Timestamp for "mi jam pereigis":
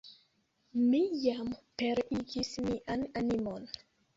0.87-2.53